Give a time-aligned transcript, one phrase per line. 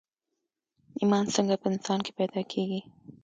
[0.99, 2.81] ايمان څنګه په انسان کې پيدا کېږي